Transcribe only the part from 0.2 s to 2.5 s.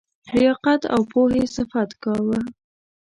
لیاقت او پوهي صفت کاوه.